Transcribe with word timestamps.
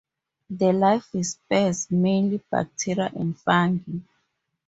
The 0.49 0.73
life 0.73 1.13
is 1.13 1.33
sparse, 1.33 1.91
mainly 1.91 2.41
bacteria 2.49 3.11
and 3.15 3.37
fungi. 3.37 3.99